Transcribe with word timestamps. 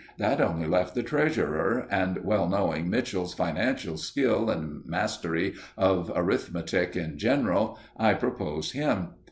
That 0.17 0.41
only 0.41 0.65
left 0.65 0.95
the 0.95 1.03
treasurer, 1.03 1.85
and 1.91 2.25
well 2.25 2.49
knowing 2.49 2.89
Mitchell's 2.89 3.35
financial 3.35 3.97
skill 3.97 4.49
and 4.49 4.83
mastery 4.87 5.53
of 5.77 6.11
arithmetic 6.15 6.95
in 6.95 7.19
general, 7.19 7.77
I 7.95 8.15
proposed 8.15 8.71
him. 8.71 9.09